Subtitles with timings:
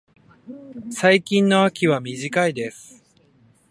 [0.89, 3.03] 最近の秋は短いです。